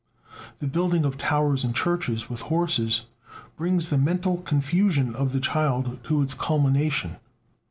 [0.57, 3.05] The building of towers and churches with horses
[3.55, 7.17] brings the mental confusion of the child to its culmination.